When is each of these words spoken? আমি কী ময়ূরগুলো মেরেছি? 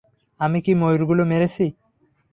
আমি 0.39 0.59
কী 0.65 0.71
ময়ূরগুলো 0.75 1.23
মেরেছি? 1.25 1.65